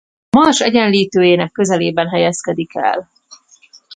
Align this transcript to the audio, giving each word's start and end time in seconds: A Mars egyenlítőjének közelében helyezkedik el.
A 0.29 0.37
Mars 0.37 0.61
egyenlítőjének 0.61 1.51
közelében 1.51 2.07
helyezkedik 2.07 2.75
el. 2.75 3.09